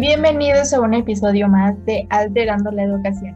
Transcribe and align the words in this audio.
Bienvenidos 0.00 0.72
a 0.72 0.80
un 0.80 0.94
episodio 0.94 1.48
más 1.48 1.74
de 1.84 2.06
Alterando 2.10 2.70
la 2.70 2.84
Educación, 2.84 3.34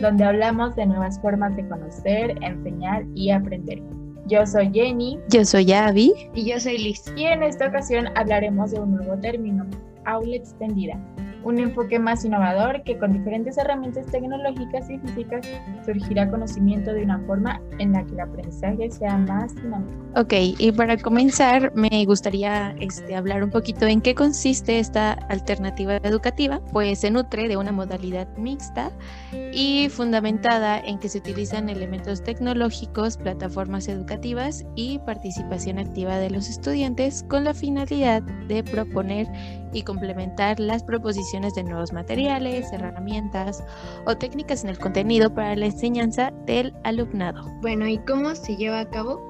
donde 0.00 0.22
hablamos 0.22 0.76
de 0.76 0.86
nuevas 0.86 1.20
formas 1.20 1.56
de 1.56 1.66
conocer, 1.66 2.38
enseñar 2.40 3.04
y 3.16 3.32
aprender. 3.32 3.82
Yo 4.26 4.46
soy 4.46 4.70
Jenny. 4.72 5.18
Yo 5.30 5.44
soy 5.44 5.72
Abby. 5.72 6.12
Y 6.32 6.48
yo 6.48 6.60
soy 6.60 6.78
Liz. 6.78 7.02
Y 7.16 7.24
en 7.24 7.42
esta 7.42 7.66
ocasión 7.66 8.06
hablaremos 8.14 8.70
de 8.70 8.78
un 8.78 8.94
nuevo 8.94 9.18
término, 9.18 9.66
aula 10.04 10.36
extendida, 10.36 10.96
un 11.44 11.58
enfoque 11.58 11.98
más 11.98 12.24
innovador 12.24 12.82
que 12.82 12.98
con 12.98 13.12
diferentes 13.12 13.58
herramientas 13.58 14.06
tecnológicas 14.06 14.88
y 14.90 14.98
físicas 14.98 15.46
surgirá 15.84 16.30
conocimiento 16.30 16.92
de 16.92 17.02
una 17.02 17.18
forma 17.20 17.60
en 17.78 17.92
la 17.92 18.04
que 18.04 18.12
el 18.12 18.20
aprendizaje 18.20 18.90
sea 18.90 19.16
más 19.18 19.54
dinámico. 19.54 19.92
Ok, 20.16 20.32
y 20.58 20.72
para 20.72 20.96
comenzar 20.96 21.72
me 21.74 22.04
gustaría 22.06 22.74
este, 22.80 23.14
hablar 23.14 23.42
un 23.42 23.50
poquito 23.50 23.86
en 23.86 24.00
qué 24.00 24.14
consiste 24.14 24.78
esta 24.78 25.12
alternativa 25.12 25.96
educativa, 25.96 26.60
pues 26.72 27.00
se 27.00 27.10
nutre 27.10 27.48
de 27.48 27.56
una 27.56 27.72
modalidad 27.72 28.28
mixta 28.36 28.90
y 29.52 29.88
fundamentada 29.90 30.78
en 30.78 30.98
que 30.98 31.08
se 31.08 31.18
utilizan 31.18 31.68
elementos 31.68 32.22
tecnológicos, 32.22 33.16
plataformas 33.16 33.88
educativas 33.88 34.64
y 34.76 34.98
participación 35.00 35.78
activa 35.78 36.18
de 36.18 36.30
los 36.30 36.48
estudiantes 36.48 37.24
con 37.28 37.44
la 37.44 37.54
finalidad 37.54 38.22
de 38.22 38.62
proponer 38.62 39.26
y 39.72 39.82
complementar 39.82 40.60
las 40.60 40.84
proposiciones 40.84 41.33
de 41.34 41.64
nuevos 41.64 41.92
materiales, 41.92 42.72
herramientas 42.72 43.64
o 44.06 44.16
técnicas 44.16 44.62
en 44.62 44.70
el 44.70 44.78
contenido 44.78 45.34
para 45.34 45.56
la 45.56 45.66
enseñanza 45.66 46.30
del 46.46 46.72
alumnado. 46.84 47.44
Bueno, 47.60 47.88
¿y 47.88 47.98
cómo 47.98 48.36
se 48.36 48.56
lleva 48.56 48.78
a 48.78 48.88
cabo? 48.88 49.20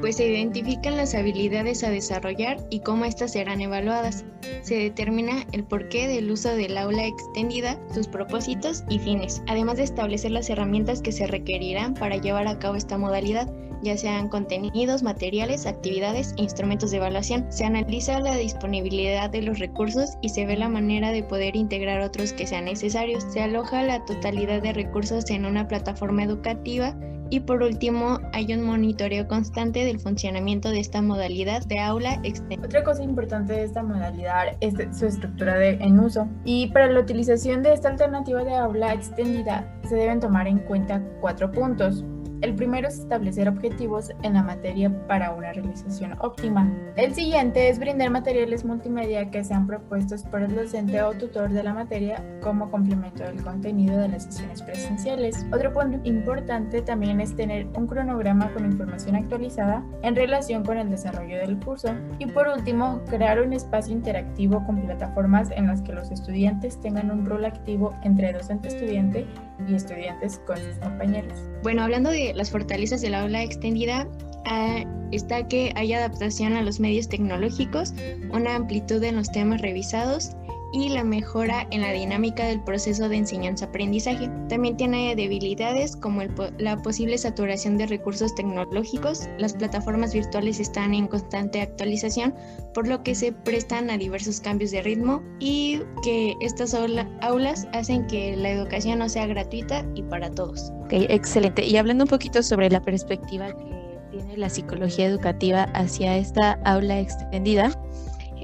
Pues 0.00 0.16
se 0.16 0.28
identifican 0.28 0.96
las 0.96 1.14
habilidades 1.14 1.84
a 1.84 1.90
desarrollar 1.90 2.58
y 2.70 2.80
cómo 2.80 3.04
éstas 3.04 3.32
serán 3.32 3.60
evaluadas. 3.60 4.24
Se 4.62 4.76
determina 4.76 5.46
el 5.52 5.64
porqué 5.64 6.08
del 6.08 6.30
uso 6.30 6.50
del 6.50 6.76
aula 6.76 7.06
extendida, 7.06 7.78
sus 7.94 8.08
propósitos 8.08 8.84
y 8.88 8.98
fines, 8.98 9.42
además 9.46 9.76
de 9.76 9.84
establecer 9.84 10.30
las 10.30 10.50
herramientas 10.50 11.02
que 11.02 11.12
se 11.12 11.26
requerirán 11.26 11.94
para 11.94 12.16
llevar 12.16 12.48
a 12.48 12.58
cabo 12.58 12.76
esta 12.76 12.98
modalidad, 12.98 13.48
ya 13.82 13.96
sean 13.96 14.28
contenidos, 14.28 15.02
materiales, 15.02 15.66
actividades 15.66 16.34
e 16.38 16.42
instrumentos 16.42 16.92
de 16.92 16.98
evaluación. 16.98 17.46
Se 17.50 17.64
analiza 17.64 18.20
la 18.20 18.36
disponibilidad 18.36 19.28
de 19.28 19.42
los 19.42 19.58
recursos 19.58 20.10
y 20.22 20.28
se 20.28 20.46
ve 20.46 20.56
la 20.56 20.68
manera 20.68 21.10
de 21.10 21.24
poder 21.24 21.56
integrar 21.56 22.00
otros 22.00 22.32
que 22.32 22.46
sean 22.46 22.66
necesarios. 22.66 23.26
Se 23.30 23.42
aloja 23.42 23.82
la 23.82 24.04
totalidad 24.04 24.62
de 24.62 24.72
recursos 24.72 25.28
en 25.30 25.44
una 25.44 25.66
plataforma 25.66 26.22
educativa 26.22 26.96
y 27.32 27.40
por 27.40 27.62
último, 27.62 28.20
hay 28.34 28.52
un 28.52 28.62
monitoreo 28.62 29.26
constante 29.26 29.86
del 29.86 29.98
funcionamiento 29.98 30.68
de 30.68 30.80
esta 30.80 31.00
modalidad 31.00 31.64
de 31.64 31.78
aula 31.78 32.20
extendida. 32.24 32.66
Otra 32.66 32.84
cosa 32.84 33.02
importante 33.02 33.54
de 33.54 33.64
esta 33.64 33.82
modalidad 33.82 34.48
es 34.60 34.74
su 34.94 35.06
estructura 35.06 35.54
de, 35.54 35.70
en 35.80 35.98
uso. 35.98 36.28
Y 36.44 36.66
para 36.72 36.88
la 36.88 37.00
utilización 37.00 37.62
de 37.62 37.72
esta 37.72 37.88
alternativa 37.88 38.44
de 38.44 38.54
aula 38.54 38.92
extendida 38.92 39.66
se 39.88 39.96
deben 39.96 40.20
tomar 40.20 40.46
en 40.46 40.58
cuenta 40.58 41.02
cuatro 41.22 41.50
puntos. 41.50 42.04
El 42.42 42.56
primero 42.56 42.88
es 42.88 42.98
establecer 42.98 43.48
objetivos 43.48 44.10
en 44.24 44.34
la 44.34 44.42
materia 44.42 44.90
para 45.06 45.32
una 45.32 45.52
realización 45.52 46.16
óptima. 46.18 46.68
El 46.96 47.14
siguiente 47.14 47.68
es 47.68 47.78
brindar 47.78 48.10
materiales 48.10 48.64
multimedia 48.64 49.30
que 49.30 49.44
sean 49.44 49.68
propuestos 49.68 50.24
por 50.24 50.42
el 50.42 50.52
docente 50.52 51.00
o 51.02 51.12
tutor 51.12 51.50
de 51.50 51.62
la 51.62 51.72
materia 51.72 52.20
como 52.42 52.68
complemento 52.68 53.22
del 53.22 53.40
contenido 53.44 53.96
de 53.96 54.08
las 54.08 54.24
sesiones 54.24 54.60
presenciales. 54.60 55.46
Otro 55.52 55.72
punto 55.72 56.00
importante 56.02 56.82
también 56.82 57.20
es 57.20 57.36
tener 57.36 57.68
un 57.76 57.86
cronograma 57.86 58.52
con 58.52 58.64
información 58.64 59.14
actualizada 59.14 59.84
en 60.02 60.16
relación 60.16 60.64
con 60.64 60.78
el 60.78 60.90
desarrollo 60.90 61.38
del 61.38 61.60
curso. 61.60 61.94
Y 62.18 62.26
por 62.26 62.48
último, 62.48 63.02
crear 63.08 63.40
un 63.40 63.52
espacio 63.52 63.94
interactivo 63.94 64.66
con 64.66 64.82
plataformas 64.82 65.52
en 65.52 65.68
las 65.68 65.80
que 65.82 65.92
los 65.92 66.10
estudiantes 66.10 66.80
tengan 66.80 67.12
un 67.12 67.24
rol 67.24 67.44
activo 67.44 67.94
entre 68.02 68.32
docente-estudiante 68.32 69.28
y 69.68 69.74
estudiantes 69.74 70.40
con 70.46 70.56
sus 70.56 70.76
compañeros. 70.76 71.32
Bueno, 71.62 71.82
hablando 71.82 72.10
de 72.10 72.32
las 72.34 72.50
fortalezas 72.50 73.00
del 73.00 73.14
aula 73.14 73.42
extendida 73.42 74.08
ah, 74.46 74.84
está 75.12 75.46
que 75.46 75.72
hay 75.76 75.92
adaptación 75.92 76.54
a 76.54 76.62
los 76.62 76.80
medios 76.80 77.08
tecnológicos, 77.08 77.94
una 78.32 78.56
amplitud 78.56 79.02
en 79.02 79.16
los 79.16 79.30
temas 79.30 79.60
revisados 79.60 80.32
y 80.72 80.88
la 80.88 81.04
mejora 81.04 81.66
en 81.70 81.82
la 81.82 81.92
dinámica 81.92 82.44
del 82.46 82.62
proceso 82.62 83.08
de 83.08 83.16
enseñanza-aprendizaje. 83.16 84.30
También 84.48 84.76
tiene 84.76 85.14
debilidades 85.14 85.96
como 85.96 86.22
la 86.58 86.76
posible 86.78 87.18
saturación 87.18 87.76
de 87.76 87.86
recursos 87.86 88.34
tecnológicos. 88.34 89.28
Las 89.38 89.52
plataformas 89.52 90.14
virtuales 90.14 90.60
están 90.60 90.94
en 90.94 91.06
constante 91.06 91.60
actualización, 91.60 92.34
por 92.74 92.88
lo 92.88 93.02
que 93.02 93.14
se 93.14 93.32
prestan 93.32 93.90
a 93.90 93.98
diversos 93.98 94.40
cambios 94.40 94.70
de 94.70 94.82
ritmo 94.82 95.22
y 95.38 95.80
que 96.02 96.34
estas 96.40 96.74
aulas 96.74 97.68
hacen 97.72 98.06
que 98.06 98.36
la 98.36 98.50
educación 98.50 98.98
no 98.98 99.08
sea 99.08 99.26
gratuita 99.26 99.86
y 99.94 100.02
para 100.02 100.30
todos. 100.30 100.72
Ok, 100.84 100.92
excelente. 100.92 101.64
Y 101.66 101.76
hablando 101.76 102.04
un 102.04 102.10
poquito 102.10 102.42
sobre 102.42 102.70
la 102.70 102.80
perspectiva 102.80 103.48
que 103.48 103.82
tiene 104.10 104.36
la 104.36 104.48
psicología 104.48 105.06
educativa 105.06 105.64
hacia 105.74 106.16
esta 106.16 106.52
aula 106.64 107.00
extendida, 107.00 107.70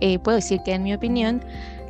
eh, 0.00 0.18
puedo 0.18 0.36
decir 0.36 0.60
que 0.64 0.72
en 0.72 0.82
mi 0.82 0.94
opinión, 0.94 1.42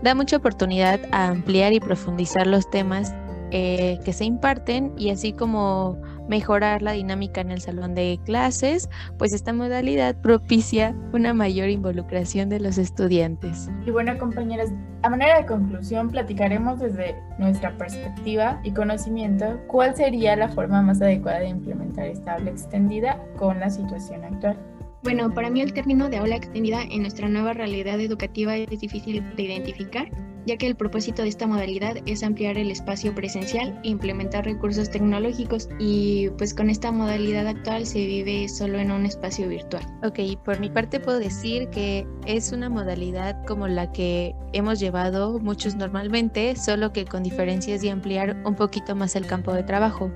da 0.03 0.15
mucha 0.15 0.37
oportunidad 0.37 1.01
a 1.12 1.29
ampliar 1.29 1.73
y 1.73 1.81
profundizar 1.81 2.47
los 2.47 2.69
temas 2.71 3.15
eh, 3.53 4.01
que 4.05 4.12
se 4.12 4.25
imparten 4.25 4.93
y 4.97 5.11
así 5.11 5.33
como 5.33 5.97
mejorar 6.29 6.83
la 6.83 6.93
dinámica 6.93 7.41
en 7.41 7.53
el 7.53 7.61
salón 7.61 7.95
de 7.95 8.19
clases, 8.25 8.91
pues 9.19 9.33
esta 9.33 9.53
modalidad 9.53 10.17
propicia 10.17 10.97
una 11.12 11.33
mayor 11.33 11.69
involucración 11.69 12.49
de 12.49 12.59
los 12.59 12.77
estudiantes. 12.77 13.71
Y 13.87 13.93
bueno, 13.93 14.19
compañeras, 14.19 14.71
a 15.03 15.11
manera 15.11 15.39
de 15.39 15.47
conclusión, 15.47 16.11
platicaremos 16.11 16.81
desde 16.81 17.15
nuestra 17.39 17.77
perspectiva 17.78 18.61
y 18.65 18.73
conocimiento 18.73 19.61
cuál 19.69 19.95
sería 19.95 20.34
la 20.34 20.49
forma 20.49 20.83
más 20.83 21.01
adecuada 21.01 21.39
de 21.39 21.49
implementar 21.49 22.07
esta 22.07 22.34
aula 22.34 22.51
extendida 22.51 23.23
con 23.37 23.61
la 23.61 23.71
situación 23.71 24.25
actual. 24.25 24.57
Bueno, 25.06 25.33
para 25.33 25.50
mí 25.50 25.61
el 25.61 25.72
término 25.72 26.09
de 26.09 26.17
aula 26.17 26.34
extendida 26.34 26.83
en 26.83 27.03
nuestra 27.03 27.28
nueva 27.28 27.53
realidad 27.53 28.00
educativa 28.00 28.56
es 28.56 28.81
difícil 28.81 29.22
de 29.37 29.43
identificar, 29.44 30.11
ya 30.47 30.57
que 30.57 30.67
el 30.67 30.77
propósito 30.77 31.23
de 31.23 31.29
esta 31.29 31.47
modalidad 31.47 31.97
es 32.07 32.23
ampliar 32.23 32.57
el 32.57 32.71
espacio 32.71 33.15
presencial 33.15 33.79
e 33.83 33.89
implementar 33.89 34.45
recursos 34.45 34.89
tecnológicos 34.91 35.69
y 35.79 36.31
pues 36.39 36.55
con 36.55 36.71
esta 36.71 36.93
modalidad 36.93 37.47
actual 37.49 37.84
se 37.84 38.07
vive 38.07 38.49
solo 38.49 38.79
en 38.79 38.91
un 38.93 39.05
espacio 39.05 39.49
virtual. 39.49 39.83
Ok, 40.05 40.21
por 40.45 40.61
mi 40.61 40.71
parte 40.71 41.01
puedo 41.01 41.19
decir 41.19 41.69
que 41.71 42.07
es 42.27 42.53
una 42.53 42.69
modalidad 42.69 43.45
como 43.45 43.67
la 43.67 43.91
que 43.91 44.34
hemos 44.53 44.79
llevado 44.79 45.39
muchos 45.41 45.75
normalmente, 45.75 46.55
solo 46.57 46.93
que 46.93 47.05
con 47.05 47.25
diferencias 47.25 47.83
de 47.83 47.91
ampliar 47.91 48.37
un 48.45 48.55
poquito 48.55 48.95
más 48.95 49.17
el 49.17 49.27
campo 49.27 49.53
de 49.53 49.65
trabajo. 49.65 50.11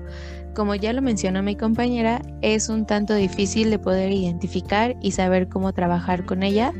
Como 0.55 0.75
ya 0.75 0.91
lo 0.93 1.01
mencionó 1.01 1.43
mi 1.43 1.55
compañera, 1.55 2.21
es 2.41 2.67
un 2.69 2.85
tanto 2.85 3.13
difícil 3.13 3.69
de 3.69 3.79
poder 3.79 4.11
identificar 4.11 4.95
y 5.01 5.11
saber 5.11 5.47
cómo 5.47 5.73
trabajar 5.73 6.25
con 6.25 6.43
ella 6.43 6.73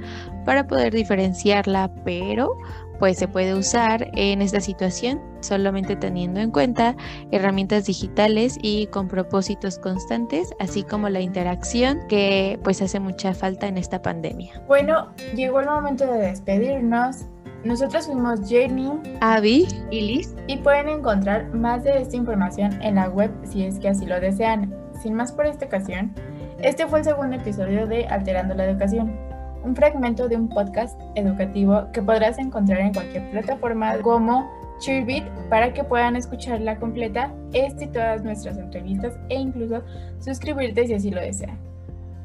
para 0.46 0.68
poder 0.68 0.94
diferenciarla, 0.94 1.90
pero 2.04 2.58
pues 3.02 3.18
se 3.18 3.28
puede 3.28 3.56
usar 3.56 4.12
en 4.14 4.44
esta 4.44 4.62
situación 4.62 5.20
solamente 5.40 5.96
teniendo 5.96 6.40
en 6.40 6.52
cuenta 6.52 6.96
herramientas 7.32 7.88
digitales 7.88 8.60
y 8.62 8.86
con 8.88 9.08
propósitos 9.08 9.80
constantes, 9.80 10.54
así 10.60 10.84
como 10.84 11.10
la 11.10 11.20
interacción 11.20 11.98
que 12.08 12.60
pues 12.64 12.80
hace 12.80 13.00
mucha 13.00 13.34
falta 13.34 13.66
en 13.66 13.80
esta 13.80 14.04
pandemia. 14.04 14.62
Bueno, 14.68 15.08
llegó 15.36 15.62
el 15.62 15.66
momento 15.66 16.06
de 16.06 16.20
despedirnos. 16.20 17.26
Nosotros 17.64 18.06
fuimos 18.06 18.48
Jenny, 18.48 18.92
Abby 19.20 19.68
y 19.90 20.02
Liz 20.02 20.36
y 20.46 20.58
pueden 20.58 20.88
encontrar 20.88 21.52
más 21.56 21.84
de 21.84 22.04
esta 22.04 22.16
información 22.16 22.80
en 22.84 22.96
la 22.96 23.10
web 23.10 23.32
si 23.46 23.64
es 23.66 23.80
que 23.80 23.90
así 23.90 24.06
lo 24.06 24.20
desean. 24.20 24.76
Sin 25.02 25.16
más 25.16 25.32
por 25.32 25.48
esta 25.48 25.66
ocasión, 25.66 26.14
este 26.60 26.86
fue 26.86 27.00
el 27.00 27.06
segundo 27.06 27.36
episodio 27.36 27.88
de 27.88 28.06
Alterando 28.06 28.54
la 28.54 28.66
Educación, 28.66 29.31
un 29.64 29.76
fragmento 29.76 30.28
de 30.28 30.36
un 30.36 30.50
podcast 30.50 31.00
educativo 31.16 31.88
que 31.94 32.02
podrás 32.02 32.38
encontrar 32.38 32.82
en 32.82 32.94
cualquier 32.94 33.30
plataforma 33.32 33.98
como 34.02 34.50
Cheerbit 34.80 35.24
para 35.50 35.74
que 35.74 35.84
puedan 35.84 36.16
escucharla 36.16 36.78
completa, 36.78 37.32
este 37.54 37.86
y 37.86 37.88
todas 37.88 38.24
nuestras 38.24 38.58
entrevistas 38.58 39.14
e 39.30 39.36
incluso 39.36 39.84
suscribirte 40.20 40.88
si 40.88 40.94
así 40.96 41.12
lo 41.12 41.22
desean. 41.22 41.58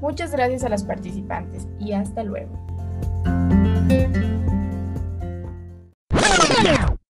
Muchas 0.00 0.32
gracias 0.32 0.64
a 0.64 0.68
los 0.68 0.84
participantes 0.84 1.66
y 1.78 1.92
hasta 1.92 2.22
luego. 2.22 2.50